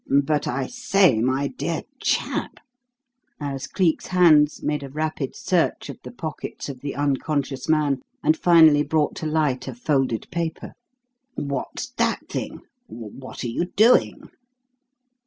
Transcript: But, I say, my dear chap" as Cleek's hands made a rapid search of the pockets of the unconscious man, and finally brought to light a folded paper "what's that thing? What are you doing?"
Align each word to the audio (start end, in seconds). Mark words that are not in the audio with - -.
But, 0.23 0.47
I 0.47 0.65
say, 0.65 1.19
my 1.21 1.47
dear 1.49 1.83
chap" 2.01 2.53
as 3.39 3.67
Cleek's 3.67 4.07
hands 4.07 4.63
made 4.63 4.81
a 4.81 4.89
rapid 4.89 5.35
search 5.35 5.89
of 5.89 5.99
the 6.03 6.09
pockets 6.09 6.67
of 6.69 6.79
the 6.81 6.95
unconscious 6.95 7.69
man, 7.69 8.01
and 8.23 8.35
finally 8.35 8.81
brought 8.81 9.15
to 9.17 9.27
light 9.27 9.67
a 9.67 9.75
folded 9.75 10.25
paper 10.31 10.73
"what's 11.35 11.91
that 11.99 12.27
thing? 12.29 12.61
What 12.87 13.43
are 13.43 13.47
you 13.49 13.65
doing?" 13.75 14.31